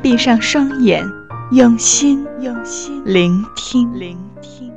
[0.00, 1.04] 闭上双眼，
[1.50, 4.72] 用心用心聆听聆听。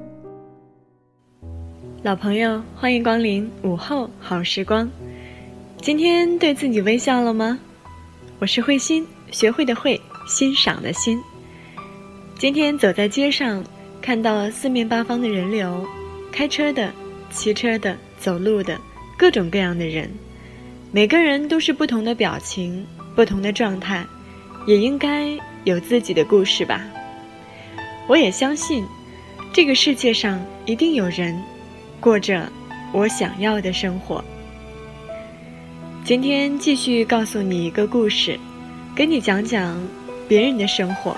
[2.02, 4.90] 老朋友，欢迎光临午后好时光。
[5.80, 7.60] 今天对自己微笑了吗？
[8.40, 11.22] 我是慧心，学会的会，欣赏的心。
[12.40, 13.64] 今天走在街上，
[14.02, 15.86] 看到四面八方的人流，
[16.32, 16.92] 开车的、
[17.30, 18.76] 骑车的、走路的，
[19.16, 20.10] 各种各样的人。
[20.92, 22.84] 每个人都是不同的表情，
[23.16, 24.04] 不同的状态，
[24.66, 25.30] 也应该
[25.64, 26.82] 有自己的故事吧。
[28.08, 28.86] 我也相信，
[29.54, 31.40] 这个世界上一定有人
[32.00, 32.52] 过着
[32.92, 34.24] 我想要的生活。
[36.04, 38.40] 今天继续告诉你一个故事，
[38.96, 39.80] 给你讲讲
[40.28, 41.16] 别人的生活。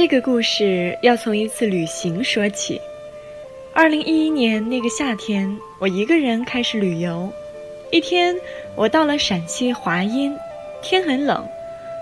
[0.00, 2.80] 这个故事要从一次旅行说起。
[3.74, 7.30] 二零一一年那个夏天，我一个人开始旅游。
[7.92, 8.34] 一天，
[8.74, 10.34] 我到了陕西华阴，
[10.80, 11.46] 天很冷，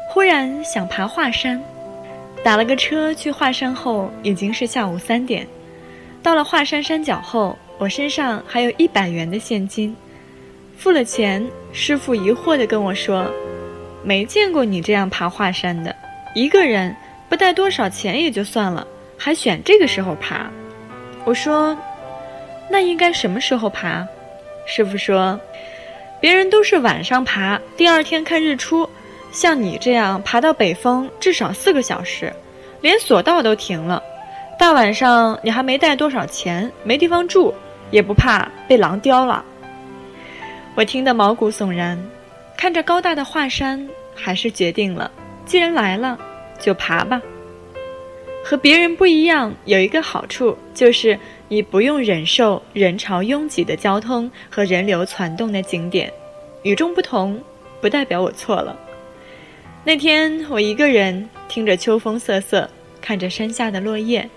[0.08, 1.60] 忽然想爬华山，
[2.44, 5.44] 打了个车去华山后，已经是下午三点。
[6.22, 9.96] 到了华山山脚后，我身上还有一百元的现金，
[10.76, 13.28] 付了钱，师傅疑惑地跟我说
[14.06, 15.92] ：“没见过你这样爬华山的，
[16.36, 16.94] 一个人。”
[17.28, 20.50] 不带多少钱也就算了，还选这个时候爬。
[21.24, 21.76] 我说
[22.70, 24.06] ：“那应该什么时候爬？”
[24.66, 25.38] 师傅说
[26.20, 28.88] ：“别人都是晚上爬，第二天看日出。
[29.30, 32.32] 像你这样爬到北峰，至少四个小时，
[32.80, 34.02] 连索道都停了。
[34.58, 37.54] 大晚上你还没带多少钱，没地方住，
[37.90, 39.44] 也不怕被狼叼了。”
[40.74, 41.98] 我听得毛骨悚然，
[42.56, 45.10] 看着高大的华山，还是决定了，
[45.44, 46.18] 既然来了。
[46.58, 47.20] 就爬吧。
[48.44, 56.10] 和别人不一样，有一个好处就是你不用忍受人潮拥挤的交通和人流攒动的景点。
[56.62, 57.40] 与众不同，
[57.80, 58.78] 不代表我错了。
[59.84, 62.68] 那天我一个人听着秋风瑟瑟，
[63.00, 64.28] 看着山下的落叶，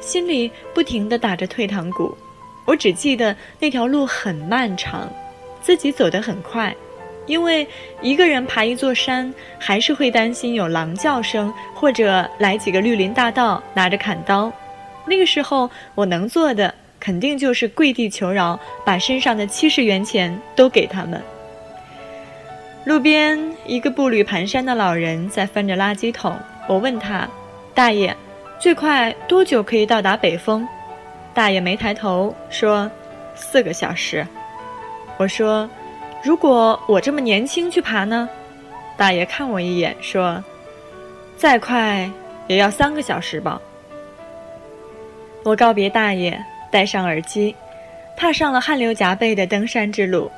[0.00, 2.16] 心里不停地打着退堂鼓。
[2.66, 5.08] 我只记得那条路很漫长，
[5.62, 6.74] 自己走得很快。
[7.30, 7.64] 因为
[8.02, 14.52] 一个人爬一座山，还是会担心有狼叫声，或者来几个绿林大盗拿着砍刀。
[15.06, 21.22] 那个时候，我能做的肯定就是跪地求饶，把身上的七十元钱都给他们。
[22.82, 26.36] 路边一个步履蹒跚的老人在翻着垃圾桶，
[26.66, 27.28] 我问他
[27.72, 28.12] ：“大爷，
[28.58, 30.66] 最快多久可以到达北峰？”
[31.32, 32.90] 大爷没抬头说
[33.36, 34.26] ：“四个小时。”
[35.16, 35.70] 我说。
[36.22, 38.28] 如果我这么年轻去爬呢？
[38.96, 40.44] 大爷看我一眼说
[41.38, 42.10] ：“再快
[42.46, 43.60] 也要三个小时吧。”
[45.42, 46.38] 我告别大爷，
[46.70, 47.56] 戴上耳机，
[48.14, 50.30] 踏上了汗流浃背的登山之路。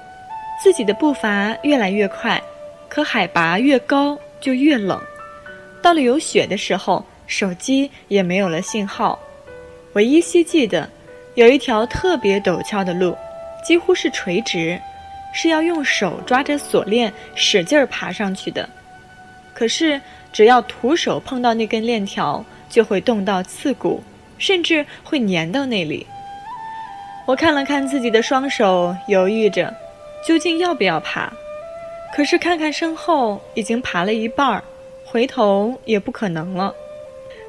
[0.62, 2.40] 自己的步伐越来越快，
[2.88, 5.00] 可海拔越高就越冷。
[5.82, 9.18] 到了有雪的时候，手机也没有了信号。
[9.92, 10.88] 我依稀记得，
[11.34, 13.16] 有一条特别陡峭的路，
[13.66, 14.80] 几乎是垂直。
[15.32, 18.68] 是要用手抓着锁链使劲儿爬上去的，
[19.54, 20.00] 可是
[20.32, 24.02] 只要徒手碰到那根链条，就会冻到刺骨，
[24.38, 26.06] 甚至会粘到那里。
[27.26, 29.72] 我看了看自己的双手，犹豫着，
[30.26, 31.32] 究竟要不要爬？
[32.14, 34.62] 可是看看身后，已经爬了一半儿，
[35.04, 36.74] 回头也不可能了。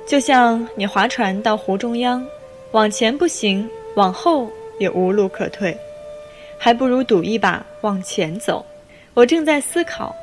[0.08, 2.25] 就像你划船到湖中央，
[2.72, 4.50] 往前不行，往后
[4.80, 5.75] 也无路可退。
[6.63, 8.65] 还不如赌一把往前走。
[9.13, 10.15] 我正在思考，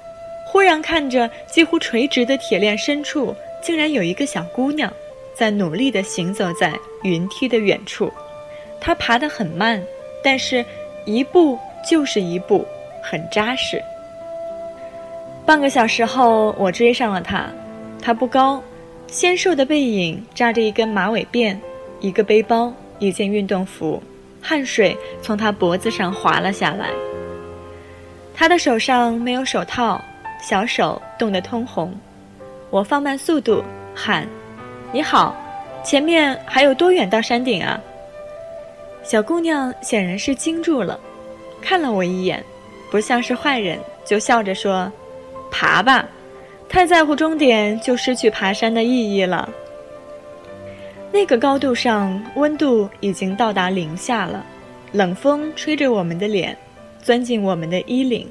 [0.46, 4.90] 忽然看着几乎垂直的铁链深处，竟然有一个小姑娘，
[5.34, 6.72] 在努力地行走在
[7.02, 8.10] 云梯的远处。
[8.80, 9.82] 她爬得很慢，
[10.24, 10.64] 但是
[11.04, 12.64] 一步就是一步，
[13.02, 13.78] 很扎实。
[15.44, 17.50] 半个小时后，我追上了她。
[18.00, 18.62] 她不高，
[19.08, 21.58] 纤瘦的背影扎着一根马尾辫，
[22.00, 24.02] 一个背包，一件运动服，
[24.42, 26.88] 汗水从他脖子上滑了下来。
[28.34, 30.02] 他的手上没有手套，
[30.42, 31.92] 小手冻得通红。
[32.70, 33.62] 我放慢速度
[33.94, 34.26] 喊
[34.92, 35.36] ：“你好，
[35.84, 37.78] 前面还有多远到山顶啊？”
[39.04, 40.98] 小姑娘显然是惊住了，
[41.60, 42.42] 看了我一眼，
[42.90, 44.90] 不像是坏人，就笑着说
[45.50, 46.06] ：“爬吧，
[46.68, 49.48] 太在乎终点就失去爬山的意义了。”
[51.12, 54.46] 那个高度上，温度已经到达零下了，
[54.92, 56.56] 冷风吹着我们的脸，
[57.02, 58.28] 钻进我们的衣领。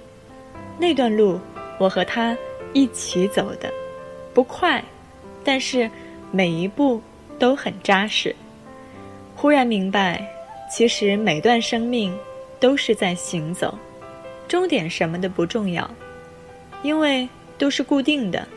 [0.78, 1.38] 那段路，
[1.78, 2.36] 我和他
[2.72, 3.70] 一起走的，
[4.34, 4.82] 不快，
[5.44, 5.92] 但是
[6.32, 7.02] 每一步
[7.38, 8.34] 都很扎实。
[9.36, 10.26] 忽然明白，
[10.72, 12.18] 其实每段生命
[12.62, 13.78] 都是在行走，
[14.48, 15.90] 终点什么的不重要，
[16.82, 17.28] 因为
[17.58, 18.48] 都是固定的。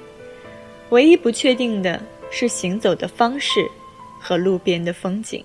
[0.91, 3.69] 唯一不确定的是行走的方式。
[4.23, 5.45] 和路边的风景。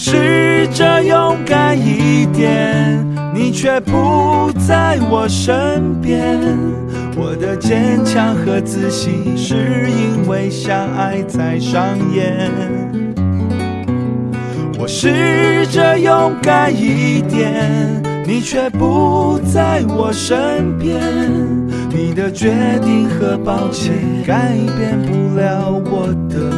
[0.00, 3.04] 试着勇敢一点，
[3.34, 6.38] 你却不在我身边。
[7.16, 11.82] 我的坚强和自信是因为相爱才上
[12.14, 12.48] 演。
[14.78, 21.00] 我试着勇敢一点，你却不在我身边。
[21.90, 22.54] 你的决
[22.84, 23.92] 定和抱歉
[24.24, 26.57] 改变不了我的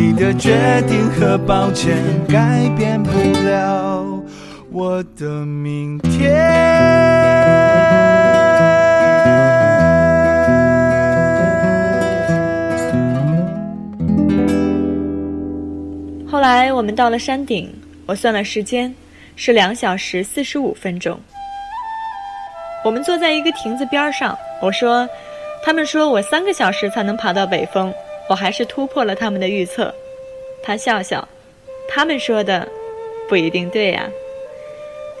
[0.00, 1.96] 你的决定和抱歉
[2.28, 3.10] 改变不
[3.44, 4.06] 了。
[4.70, 6.38] 我的明天。
[16.30, 17.68] 后来我们到了山顶，
[18.06, 18.94] 我算了时间，
[19.34, 21.18] 是两小时四十五分钟。
[22.84, 25.08] 我们坐在一个亭子边上，我说
[25.66, 27.92] ：“他们说我三个小时才能爬到北峰，
[28.28, 29.94] 我还是突破了他们的预测。”
[30.62, 31.26] 他笑笑
[31.88, 32.68] ：“他们说的
[33.28, 34.08] 不一定对呀。”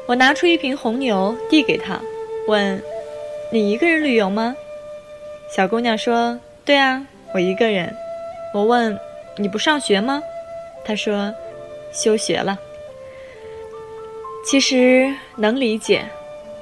[0.06, 2.00] 我拿出一瓶红牛递给他，
[2.46, 2.82] 问
[3.52, 4.56] ：“你一个人旅游吗？”
[5.54, 7.94] 小姑娘说：“对啊，我一个人。”
[8.54, 8.98] 我问
[9.36, 10.22] ：“你不上学吗？”
[10.84, 11.34] 她说
[11.92, 12.58] ：“休学了。”
[14.46, 16.02] 其实能理解，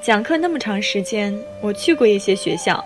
[0.03, 2.85] 讲课那么长时间，我去过一些学校，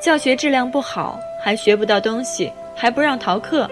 [0.00, 3.68] 教学质量不好，还学不到东西，还不让逃课。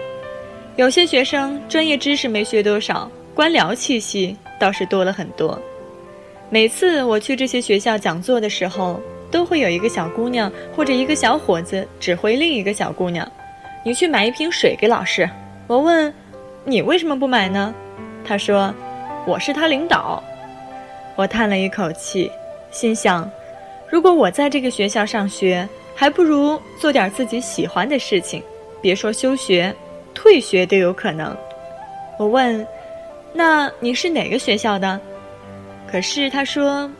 [0.75, 5.59] 有些学生专业知识没学多少，官僚气息倒是多了很多。
[6.49, 13.29] 每次我去这些学校讲座的时候，都会有一个小姑娘或者一个小伙子指挥另一个小姑娘
[13.83, 15.29] ：“你去买一瓶水给老师。”
[15.67, 16.13] 我问
[16.65, 17.73] ：“你为什么不买呢？”
[18.25, 18.73] 他说
[19.25, 20.23] ：“我是他领导。”
[21.15, 22.31] 我叹了一口气，
[22.71, 23.29] 心想：
[23.89, 28.41] 如果我在这个学校上学，还不如做点自己喜欢的事情。
[28.83, 29.73] 别说休学，
[30.13, 31.35] 退学都有可能。
[32.19, 32.67] 我问
[33.33, 34.99] ：“那你是哪个学校的？”
[35.89, 36.91] 可是他说：“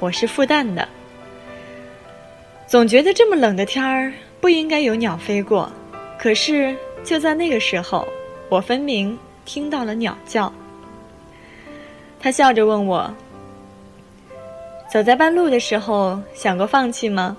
[0.00, 0.88] 我是复旦的。”
[2.66, 4.10] 总觉得这么冷的天儿
[4.40, 5.70] 不应该有鸟飞过，
[6.18, 6.74] 可是
[7.04, 8.08] 就在那个时候，
[8.48, 10.50] 我分明听到了鸟叫。
[12.18, 13.14] 他笑着问我
[14.90, 17.36] ：“走在半路的时候，想过放弃吗？”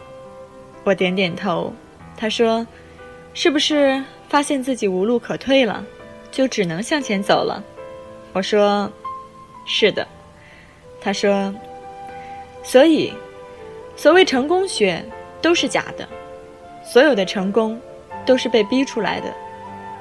[0.86, 1.74] 我点点头。
[2.16, 2.66] 他说
[3.38, 5.86] ：“是不是发现自己无路可退了，
[6.32, 7.64] 就只能向前走了？”
[8.34, 8.92] 我说
[9.64, 10.08] ：“是的。”
[11.00, 11.54] 他说
[12.66, 13.14] ：“所以，
[13.96, 15.06] 所谓成功学。”
[15.40, 16.10] 都是假的，
[16.84, 17.80] 所有的成功
[18.26, 19.32] 都是被逼出来的，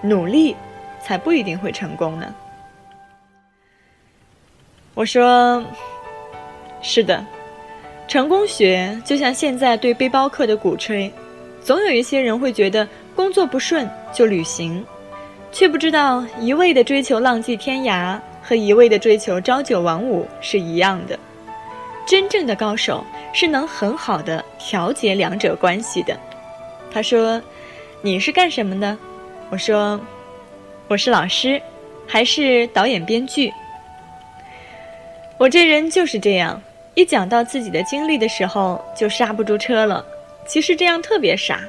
[0.01, 0.57] 努力
[1.05, 2.35] 才不一定会成功呢。
[4.95, 5.63] 我说，
[6.81, 7.23] 是的，
[8.09, 11.13] 成功学就像现在对背包客的鼓吹，
[11.63, 14.85] 总有一些人会觉得工作不顺就旅行，
[15.51, 21.19] 却不知道一味的追求浪迹天涯和一味的追求朝九晚五是一样的。
[22.07, 26.15] 真正的高手是能很好的调节两者关系的。
[26.93, 27.43] 他说
[28.03, 28.97] ：“你是干什么的？”
[29.51, 29.99] 我说
[30.87, 31.61] ：“我是老师，
[32.07, 33.51] 还是导演编剧。”
[35.39, 36.63] 我这人就是这样，
[36.95, 40.05] 一讲到自己的经历的时候就刹不住车了。
[40.47, 41.61] 其实这样特别傻，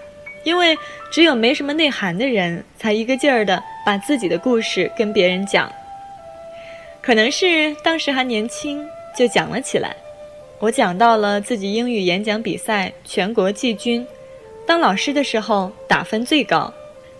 [0.48, 0.77] 因为
[1.12, 5.70] 只有没什么内涵的人才一个劲儿的把自己的故事跟别人讲。
[7.01, 8.82] 可能是当时还年轻，
[9.13, 9.94] 就讲了起来。
[10.60, 14.08] 我讲到了自己英语演讲比赛全国季军，
[14.66, 16.74] 当老师的时候打分最高，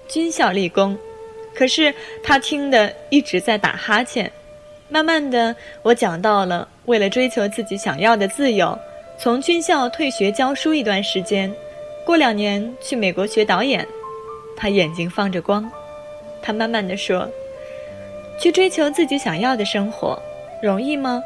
[0.08, 0.98] 军校立功。
[1.54, 1.94] 可是
[2.24, 4.32] 他听的一直在打哈欠。
[4.88, 8.80] 慢慢的，我讲到了为了追求自己想要的自由，
[9.20, 11.54] 从军校退学教书一段时间，
[12.08, 13.86] 过两年去美国学导演。
[14.56, 15.70] 他眼睛放着光，
[16.42, 17.30] 他慢慢的说
[18.40, 20.18] ：“去追求自己想要的生活，
[20.64, 21.22] 容易吗？”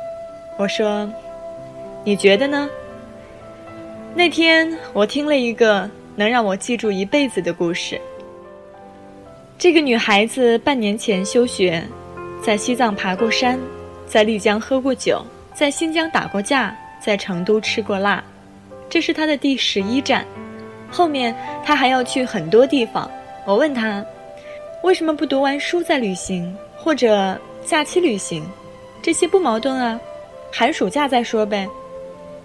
[0.57, 1.07] 我说。
[2.03, 2.67] 你觉得呢？
[4.15, 8.01] 那天我听了一个能让我记住一辈子的故事。
[9.59, 11.83] 这个女孩子半年前休学，
[12.41, 13.59] 在西藏爬过山，
[14.07, 15.23] 在丽江喝过酒，
[15.53, 18.23] 在新疆打过架，在成都吃过辣，
[18.89, 20.25] 这是她的第十一站。
[20.91, 23.09] 后面他还要去很多地方。
[23.45, 24.05] 我问他，
[24.83, 28.45] 为什么不读完书再旅行，或者假期旅行？
[29.01, 29.99] 这些不矛盾啊，
[30.51, 31.67] 寒暑假再说呗。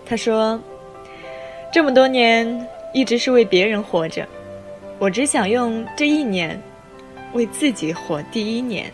[0.06, 0.58] 他说
[1.70, 4.26] ：“这么多年一直是为别人活着，
[4.98, 6.58] 我只想用这一年
[7.34, 8.90] 为自己活第一年。”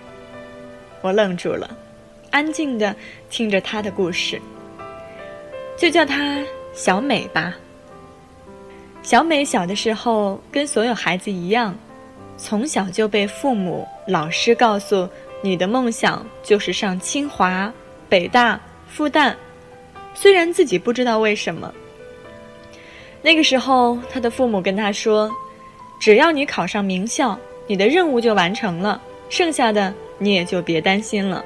[1.03, 1.71] 我愣住了，
[2.31, 2.97] 安静的
[3.29, 4.41] 听着他的故事。
[5.77, 7.55] 就叫她小美吧。
[9.03, 11.77] 小美小的时候跟所有孩子一样，
[12.37, 15.09] 从小就被父母、老师告诉
[15.43, 17.73] ：“你的梦想就是上清华、
[18.09, 19.35] 北大、复旦。”
[20.15, 21.73] 虽然自己不知道为什么，
[23.23, 25.29] 那个时候他的父母跟他说
[25.99, 31.45] ：“只要你考上名校，你的任务就完成了，剩下的你也就别担心了。”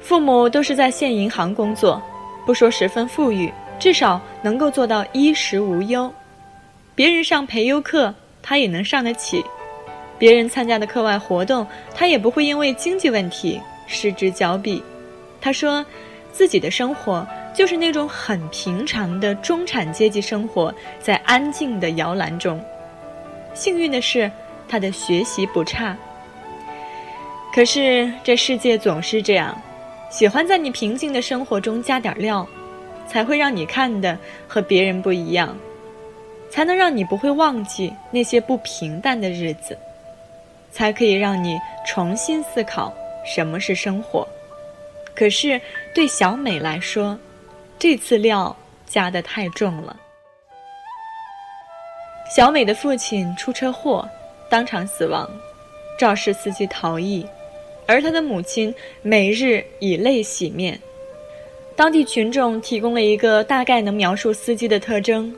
[0.00, 2.00] 父母都是在县银行工作，
[2.46, 6.12] 不说十分富裕，至少能够做到衣食无忧。
[6.94, 9.40] 别人上培优课，他也能上得起；
[10.18, 14.82] 别人参加的课外活动，他也不会因为经济问题失之交臂。
[15.40, 15.84] 他说。
[16.32, 22.64] 自己的生活就是那种很平常的中产阶级生活，在安静的摇篮中。
[23.52, 24.30] 幸运的是，
[24.68, 25.96] 他的学习不差。
[27.52, 29.60] 可是这世界总是这样，
[30.08, 32.46] 喜欢在你平静的生活中加点料，
[33.08, 34.16] 才会让你看的
[34.46, 35.54] 和别人不一样，
[36.50, 39.78] 才能让你不会忘记那些不平淡的日子，
[40.72, 42.92] 才可以让你重新思考
[43.24, 44.26] 什么是生活。
[45.14, 45.60] 可是，
[45.94, 47.18] 对小美来说，
[47.78, 48.54] 这次料
[48.86, 49.96] 加的太重了。
[52.34, 54.08] 小美的父亲出车祸，
[54.48, 55.28] 当场死亡，
[55.98, 57.26] 肇事司机逃逸，
[57.86, 60.78] 而她的母亲每日以泪洗面。
[61.76, 65.34] 当地群众提供了一个大概能描述司机的特征。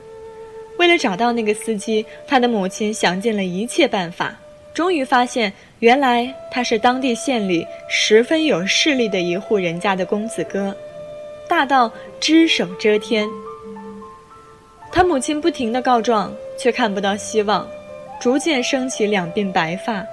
[0.77, 4.35] 为了找到那个司机，他的母亲想尽了一切办法。
[4.73, 10.75] 终于发现，原来他是当地县里十分有势力的一户人家的公子哥，
[11.47, 13.27] 大到只手遮天。
[14.91, 17.67] 他母亲不停的告状，却看不到希望，
[18.19, 20.03] 逐渐升起两鬓白发。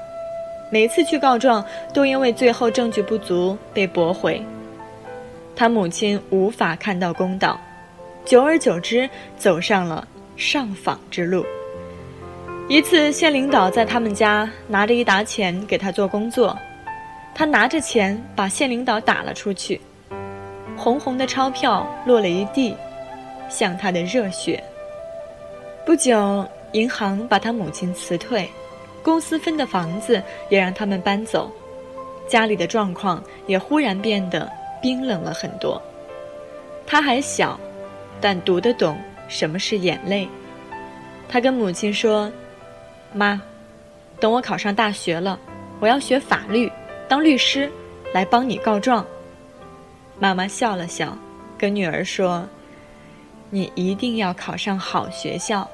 [0.71, 1.65] 每次去告状
[1.95, 4.41] 都因为最后证据不足被驳回。
[5.57, 7.59] 他母亲无法看到公道，
[8.25, 10.07] 久而久之走上了
[10.41, 11.45] 上访之路。
[12.67, 16.59] 一次，县领导在他们家拿着一沓钱给他做工作，
[17.35, 19.79] 他拿着钱把县领导打了出去，
[20.79, 22.75] 红红的钞票落了一地，
[23.51, 24.65] 像他的热血。
[25.85, 28.49] 不久，银行把他母亲辞退，
[29.03, 31.53] 公司分的房子也让他们搬走，
[32.27, 35.81] 家里的状况也忽然变得冰冷了很多。
[36.87, 37.61] 他还小，
[38.23, 38.97] 但读得懂
[39.31, 40.29] 什么是眼泪。
[41.27, 42.31] 他跟母亲说。
[43.13, 43.43] 妈，
[44.21, 45.37] 等我考上大学了，
[45.81, 46.71] 我要学法律，
[47.09, 47.69] 当律师，
[48.15, 49.05] 来帮你告状。
[50.17, 51.19] 妈妈笑了笑，
[51.59, 52.49] 跟女儿说
[53.51, 55.69] ：“你一定要考上好学校。”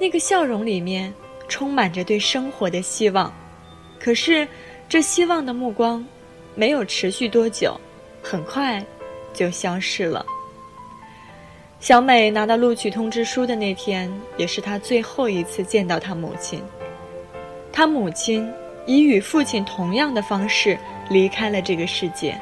[0.00, 1.12] 那个笑容里面
[1.48, 3.32] 充满着对生活的希望。
[3.98, 4.46] 可是，
[4.88, 6.06] 这希望的目光
[6.54, 7.76] 没有持续多久，
[8.22, 8.80] 很快
[9.34, 10.24] 就消失了。
[11.80, 16.60] 小美拿到录取通知书的那天，也是她最后一次见到她母亲。
[17.72, 18.50] 她母亲
[18.84, 20.76] 以与父亲同样的方式
[21.08, 22.36] 离开了这个世界。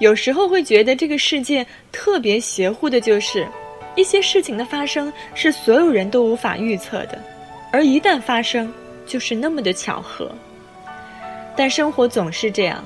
[0.00, 3.46] 有时候会觉得这个世界特别邪乎的，就是
[3.94, 7.16] 一些事情的发生是所有人都无法预测的，
[7.70, 8.72] 而一旦发生，
[9.06, 10.32] 就是那么的巧合。
[11.54, 12.82] 但生活总是这样，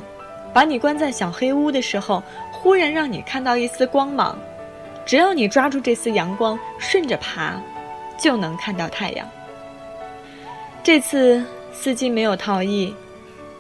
[0.53, 4.39] 把你关在小黑屋的时候，忽然让你看到一丝光芒。
[5.07, 7.55] 只要你抓住这丝阳光，顺着爬，
[8.19, 9.27] 就能看到太阳。
[10.83, 12.93] 这次司机没有逃逸，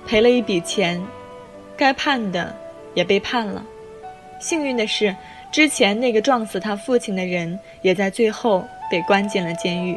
[0.04, 1.00] 赔了一笔钱，
[1.76, 2.54] 该判的
[2.94, 3.64] 也被判了。
[4.40, 5.14] 幸运的是，
[5.52, 9.96] 之前那个撞死他父亲的人也在最后被关进了监狱。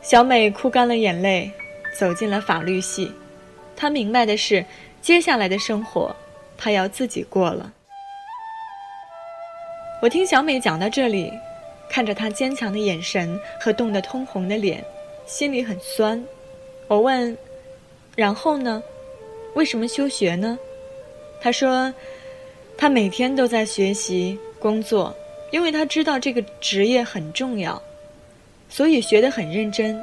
[0.00, 1.50] 小美哭干了眼泪，
[1.98, 3.12] 走进了法律系。
[3.76, 4.64] 她明白的是，
[5.02, 6.16] 接下来的生活，
[6.56, 7.72] 她要自己过了。
[10.00, 11.32] 我听小美讲到这里，
[11.90, 14.84] 看着她坚强的眼神和冻得通红的脸，
[15.26, 16.24] 心里很酸。
[16.86, 17.36] 我问
[18.14, 18.80] ：“然后呢？
[19.54, 20.56] 为什么休学呢？”
[21.42, 21.92] 她说
[22.78, 25.12] ：“她每天都在学习工作，
[25.50, 27.82] 因为她知道这个职业很重要，
[28.68, 30.00] 所以学得很认真。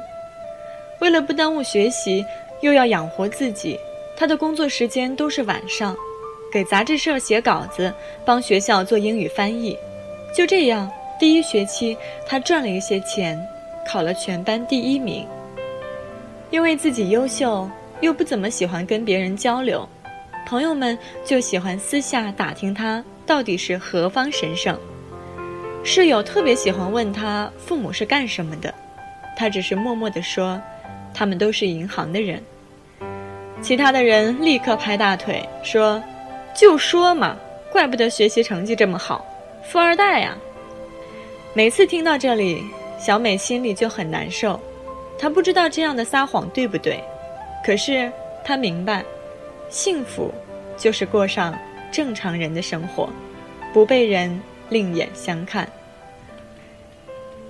[1.00, 2.22] 为了不耽误学习，
[2.60, 3.80] 又要养活自己，
[4.14, 5.96] 她的工作时间都是晚上。”
[6.56, 7.92] 给杂志社写稿子，
[8.24, 9.76] 帮学校做英语翻译，
[10.34, 10.90] 就这样，
[11.20, 11.94] 第一学期
[12.26, 13.38] 他赚了一些钱，
[13.86, 15.26] 考了全班第一名。
[16.48, 19.86] 因为自己优秀，又不怎么喜欢跟别人交流，
[20.46, 24.80] 朋友们就喜欢私下打听他到底是何方神圣。
[25.84, 28.72] 室友特别喜欢问他父母是干什么的，
[29.36, 30.58] 他只是默默地说，
[31.12, 32.42] 他们都是银行的人。
[33.60, 36.02] 其他的人立刻拍大腿说。
[36.56, 37.36] 就说嘛，
[37.70, 39.24] 怪不得学习成绩这么好，
[39.62, 40.34] 富二代呀！
[41.52, 42.64] 每次听到这里，
[42.98, 44.58] 小美心里就很难受。
[45.18, 46.98] 她不知道这样的撒谎对不对，
[47.62, 48.10] 可是
[48.42, 49.04] 她明白，
[49.68, 50.32] 幸福
[50.78, 51.54] 就是过上
[51.92, 53.10] 正常人的生活，
[53.74, 54.40] 不被人
[54.70, 55.68] 另眼相看。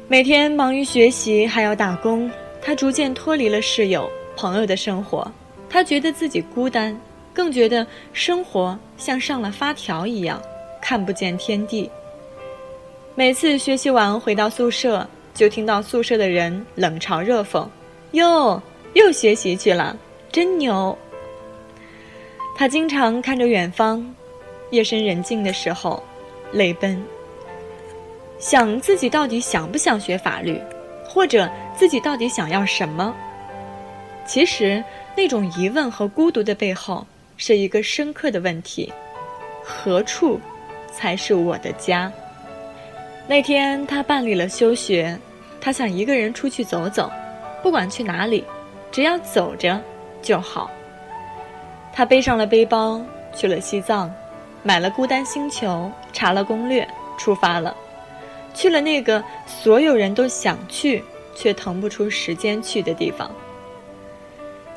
[0.09, 2.29] 每天忙于学习，还要打工，
[2.61, 5.31] 她逐渐脱离了室友、朋友的生活，
[5.71, 6.99] 她觉得自己孤单。
[7.37, 10.40] 更觉得生活像上了发条一样，
[10.81, 11.90] 看不见天地。
[13.14, 17.68] 每次学习完回到宿舍，就听到宿舍的人冷嘲热讽
[18.12, 18.62] ：“哟，
[18.94, 19.94] 又学习去了，
[20.33, 20.96] 真牛。”
[22.57, 24.14] 他经常看着远方，
[24.70, 26.03] 夜深人静的时候，
[26.53, 27.05] 泪奔，
[28.38, 30.59] 想自己到底想不想学法律，
[31.07, 31.46] 或者
[31.77, 33.14] 自己到底想要什么。
[34.27, 34.83] 其实，
[35.14, 37.07] 那种疑问和孤独的背后。
[37.37, 38.92] 是一个深刻的问题：
[39.62, 40.40] 何处
[40.92, 42.11] 才是我的家？
[43.29, 45.18] 那天他办理了休学，
[45.61, 47.11] 他想一个人出去走走，
[47.62, 48.44] 不管去哪里，
[48.90, 49.81] 只要走着
[50.22, 50.70] 就好。
[51.92, 53.03] 他背上了背包，
[53.35, 54.12] 去了西藏，
[54.62, 55.66] 买了《孤单星球》，
[56.12, 56.87] 查了攻略，
[57.18, 57.77] 出发了，
[58.55, 61.03] 去了那个所有人都想去
[61.35, 63.31] 却腾不出时间去的地方。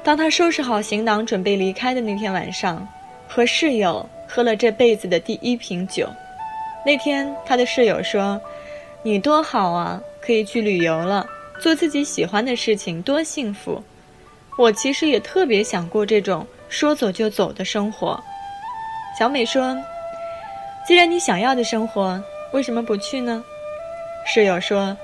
[0.04, 2.88] 当他收拾好行囊准备离开的那天晚上，
[3.28, 6.08] 和室友喝了这辈子的第一瓶酒。
[6.86, 8.40] 那天他的室友说
[9.04, 11.28] ：“你多好啊，可以去旅游了，
[11.60, 13.84] 做自己喜欢的事情，多幸福。”
[14.58, 18.22] 我其实也特别想过这种说走就走的生活。
[19.18, 19.78] 小美说
[20.88, 22.22] ：“既然你想要的生活，
[22.54, 23.44] 为什么不去呢？”
[24.26, 24.98] 室友说：“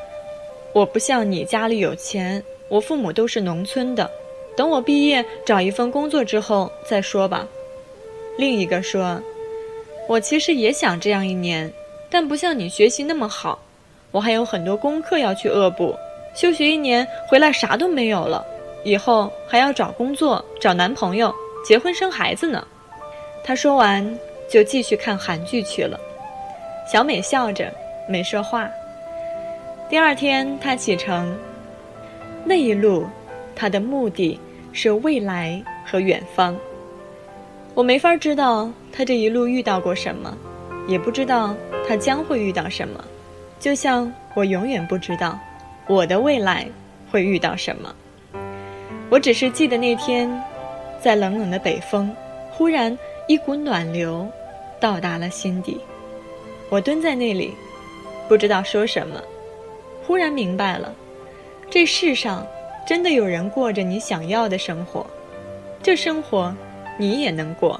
[0.74, 4.10] 我不像你家里有钱，我父母都是农村的。”
[4.56, 7.48] 等我毕业找一份工作之后再说吧。
[8.38, 9.22] 另一个说
[10.08, 11.72] ：“我其实也想这样一年，
[12.10, 13.60] 但不像你学习那么好，
[14.12, 15.96] 我还有很多功课要去恶补。
[16.36, 18.46] 休学一年回来啥都没有了，
[18.84, 21.34] 以后还要找工作、找男朋友、
[21.66, 22.66] 结婚生孩子呢。”
[23.44, 24.18] 他说完
[24.50, 26.00] 就继续看韩剧去了。
[26.92, 27.72] 小美笑着
[28.08, 28.70] 没说话。
[29.90, 31.38] 第二天他启程，
[32.44, 33.06] 那一路，
[33.56, 34.40] 他的目的
[34.76, 36.54] 是未来和远方。
[37.74, 40.38] 我没法知道他这一路遇到过什么，
[40.86, 41.56] 也不知道
[41.88, 43.02] 他将会遇到什么，
[43.58, 45.40] 就像我永远不知道
[45.88, 46.68] 我的未来
[47.10, 47.96] 会遇到什么。
[49.10, 50.30] 我只是记得那天，
[51.02, 52.14] 在冷冷的北风，
[52.52, 52.96] 忽然
[53.30, 54.28] 一股暖流
[54.78, 55.80] 到达了心底。
[56.70, 57.54] 我蹲在那里，
[58.28, 59.22] 不知道说什么，
[60.06, 60.94] 忽然明白了，
[61.70, 62.46] 这世上
[62.86, 65.06] 真的有人过着你想要的生活，
[65.82, 66.56] 这生活。
[66.98, 67.78] 你也能过，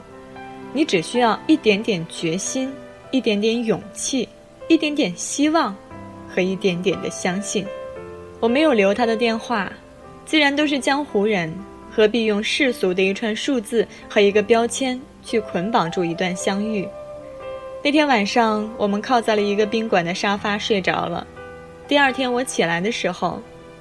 [0.74, 2.70] 你只需要一点点决心，
[3.12, 4.28] 一点点勇气，
[4.68, 5.74] 一点点希望，
[6.28, 7.66] 和一点点的相信。
[8.42, 9.72] 我没有留他的电话，
[10.26, 11.50] 既然都是江湖人，
[11.90, 16.86] 何必用世俗的一串数字和一个标签去捆绑住一段相遇？
[17.82, 21.26] 那天晚上，我们靠在了一个宾馆的沙发睡着了。
[21.88, 23.40] 第二天我起来的时候，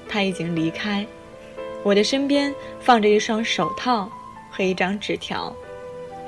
[0.09, 1.05] 他已经离开，
[1.85, 4.11] 我的身边放着一双手套。
[4.57, 5.53] 和一张纸条，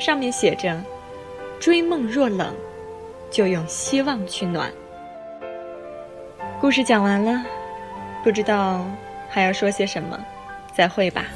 [0.01, 0.83] 上面写着
[1.63, 2.53] ：“追梦若冷，
[3.31, 4.69] 就用希望取暖。”
[6.61, 7.45] 故事讲完了，
[8.25, 8.85] 不知道
[9.31, 10.19] 还要说些什么，
[10.75, 11.27] 再会吧。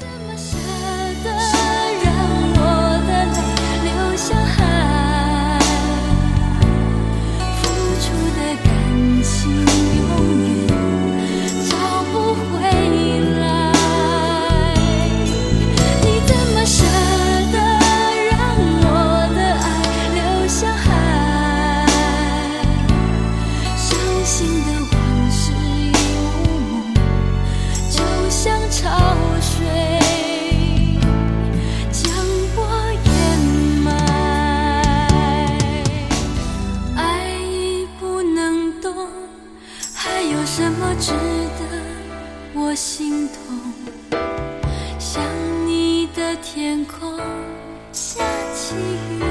[48.71, 49.30] 咸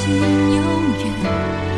[0.00, 0.18] 心
[0.54, 0.62] 永
[1.22, 1.69] 远。